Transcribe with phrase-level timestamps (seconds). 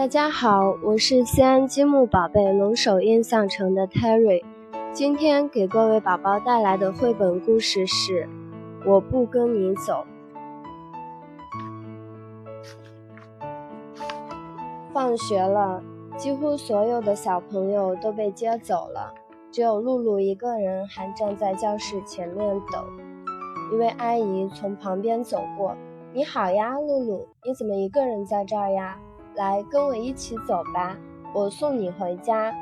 [0.00, 4.42] 大家好，我是西安积木宝贝龙首印象城的 Terry，
[4.94, 8.24] 今天给各位宝宝带来的绘本故事是
[8.86, 10.06] 《我不跟你走》。
[14.90, 15.82] 放学了，
[16.16, 19.12] 几乎所有的小朋友都被接走了，
[19.52, 22.82] 只有露露一个人还站在教室前面等。
[23.70, 25.76] 一位阿姨从旁边走过
[26.14, 28.98] ：“你好呀，露露，你怎么一个人在这儿呀？”
[29.34, 30.96] 来，跟我一起走吧，
[31.34, 32.52] 我送你回家。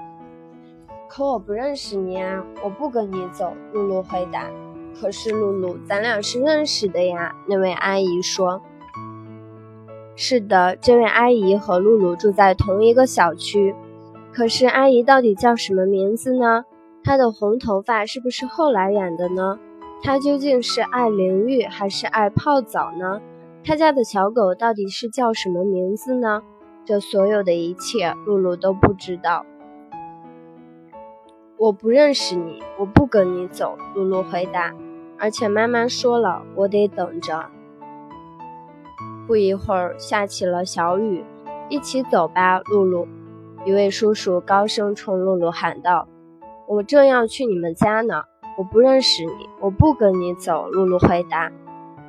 [1.08, 3.52] 可我不认识你啊，我不跟你走。
[3.72, 4.44] 露露回答。
[5.00, 7.34] 可是露露，咱俩是认识的呀。
[7.46, 8.60] 那位阿姨说。
[10.14, 13.74] 是的，这位阿姨和露露住在同一个小区。
[14.32, 16.64] 可是阿姨到底叫什么名字呢？
[17.02, 19.58] 她的红头发是不是后来染的呢？
[20.02, 23.20] 她究竟是爱淋浴还是爱泡澡呢？
[23.64, 26.42] 她家的小狗到底是叫什么名字呢？
[26.88, 29.44] 这所有的一切，露露都不知道。
[31.58, 33.76] 我不认识你，我不跟你走。
[33.94, 34.74] 露露回答。
[35.18, 37.50] 而且妈妈说了，我得等着。
[39.26, 41.26] 不一会儿，下起了小雨。
[41.68, 43.06] 一起走吧，露露。
[43.66, 46.08] 一位叔叔高声冲露露喊道
[46.66, 48.22] ：“我正要去你们家呢。”
[48.56, 50.66] 我不认识你，我不跟你走。
[50.70, 51.52] 露露回答。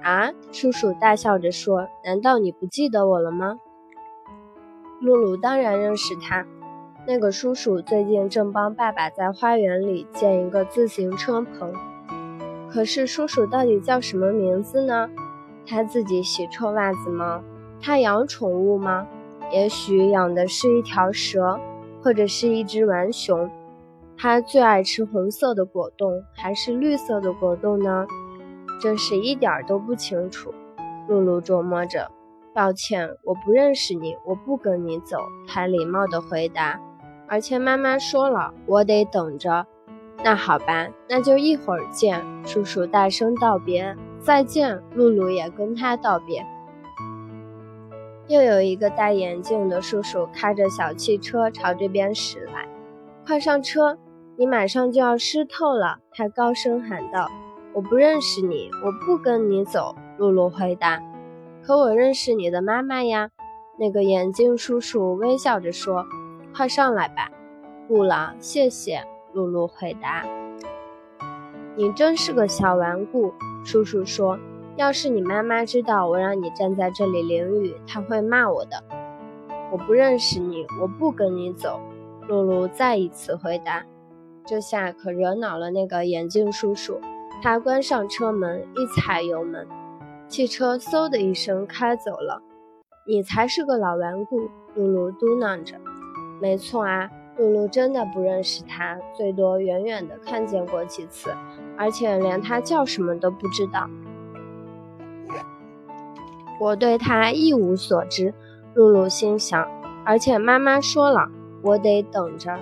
[0.02, 0.32] 啊！
[0.54, 3.60] 叔叔大笑着说：“难道你不记得我了吗？”
[5.02, 6.46] 露露当然认识他，
[7.08, 11.74] 那个叔叔最近正帮爸爸在花园里建一个自行车棚。
[12.70, 15.10] 可是叔叔到底叫什么名字呢？
[15.66, 17.42] 他自己洗臭袜子吗？
[17.82, 19.08] 他养宠物吗？
[19.52, 21.60] 也许养的是一条蛇，
[22.04, 23.50] 或者是一只浣熊。
[24.18, 28.06] 他最爱吃红色的果冻还是绿色的果冻呢？
[28.82, 30.54] 这是一点儿都不清楚。
[31.08, 32.12] 露露琢磨着。
[32.54, 35.18] 抱歉，我不认识你，我不跟你走。
[35.48, 36.80] 他礼貌地回答。
[37.28, 39.66] 而且妈妈说了，我得等着。
[40.24, 42.26] 那好吧，那就一会儿见。
[42.46, 43.96] 叔叔大声道别。
[44.20, 46.46] 再见，露露也跟他道别。
[48.28, 52.68] 又有一个戴眼镜的叔叔开着小汽车朝这边驶来。
[53.26, 53.98] 快上车，
[54.36, 56.00] 你马上就要湿透了。
[56.12, 57.30] 他高声喊道。
[57.74, 59.96] 我不认识你，我不跟你走。
[60.18, 61.02] 露露回答。
[61.70, 63.30] 可我认识你的妈妈呀，
[63.78, 66.04] 那个眼镜叔叔微笑着说
[66.52, 67.30] ：“快上来吧。”
[67.88, 69.04] 不了，谢谢。
[69.34, 70.26] 露露回答。
[71.78, 73.32] “你真是个小顽固。”
[73.64, 74.40] 叔叔说
[74.78, 78.84] ：“要是你妈妈知道我让你站在这里淋雨，她会骂我的。”
[79.72, 81.80] 我不认识你，我不跟你走。
[82.28, 83.86] 露露再一次回答。
[84.44, 87.00] 这下可惹恼了那个眼镜叔叔，
[87.44, 89.68] 他关上车门，一踩油门。
[90.30, 92.42] 汽车嗖的一声开走了，
[93.08, 95.76] 你才是个老顽固，露露嘟囔着。
[96.40, 101.32] 没错啊，露露真的不认识他，最多远远的看见过几次，
[101.76, 103.90] 而且连他叫什么都不知道。
[106.60, 108.34] 我对他一无所知，
[108.76, 109.68] 露露心想。
[110.06, 111.28] 而且妈妈说了，
[111.64, 112.58] 我得等着。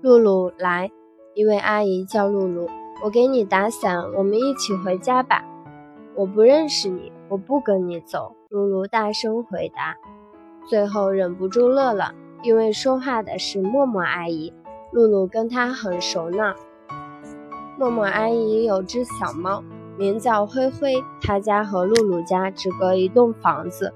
[0.00, 0.90] 露露来，
[1.34, 2.68] 一位阿姨叫露露，
[3.04, 5.44] 我给你打伞，我们一起回家吧。
[6.16, 8.34] 我不认识你，我不跟你走。
[8.48, 9.96] 露露大声回答，
[10.68, 12.12] 最后忍不住乐了，
[12.42, 14.52] 因为说话的是默默阿姨。
[14.92, 16.54] 露露跟她很熟呢。
[17.78, 19.62] 默默阿姨有只小猫，
[19.96, 23.94] 名叫灰灰，她家和露露家只隔一栋房子。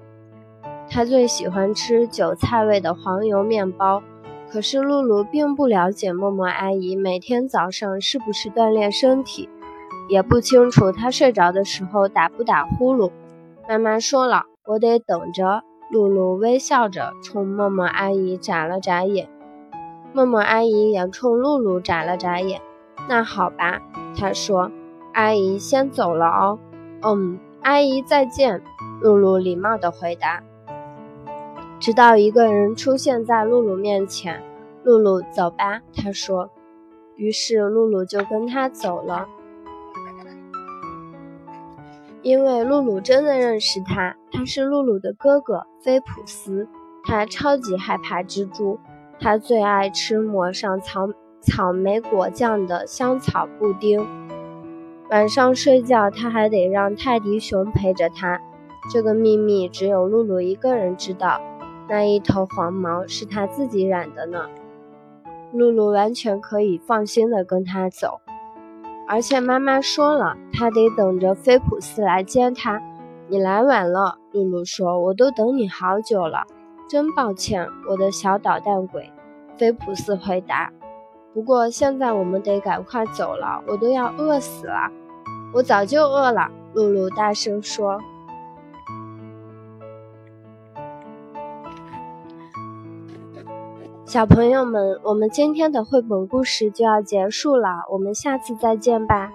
[0.89, 4.03] 她最喜欢吃韭菜味的黄油面包，
[4.49, 9.49] 可是露露并不了解默默阿姨每天早上是不是锻炼身体。
[10.09, 13.10] 也不清楚他睡着的时候打不打呼噜。
[13.69, 15.62] 妈妈说了，我得等着。
[15.91, 19.28] 露露微笑着冲默默阿姨眨了眨眼，
[20.12, 22.60] 默默阿姨也冲露露眨了眨眼。
[23.06, 23.81] 那好吧，
[24.16, 24.72] 她说
[25.12, 26.59] ：“阿姨先走了哦。
[27.04, 28.62] ”“嗯，阿姨再见。”
[29.03, 30.42] 露露礼貌地回答。
[31.78, 34.42] 直到一个人出现在露露面前
[34.83, 36.50] ，“露露，走吧。”她说。
[37.16, 39.28] 于是露露就跟他走了。
[42.24, 46.66] 因为露露真的认识他，他是露露的哥哥菲普斯。
[47.04, 48.78] 他超级害怕蜘蛛，
[49.21, 51.06] 他最爱吃抹上草
[51.42, 54.03] 草莓果酱的香草布丁。
[55.10, 58.41] 晚上睡觉，他还得让泰迪熊陪着他。
[58.91, 61.38] 这个秘密只有露露一个人知道。
[61.91, 64.48] 那一头黄毛是他自己染的呢。
[65.53, 68.22] 露露完全可以放心的跟他走。
[69.06, 72.80] 而且妈妈说了，她得等着菲普斯来接她。
[73.28, 76.45] 你来晚了，露露说，我都等你好久了。
[76.89, 79.10] 真抱歉，我的小捣蛋鬼。
[79.56, 80.72] 菲普斯回答。
[81.33, 84.91] 不过现在我们得赶快走了，我都要饿死了。
[85.53, 88.00] 我早就饿了，露露大声说。
[94.06, 99.33] 小朋友们，我们今天的绘本故事就要结束了，我们下次再见吧。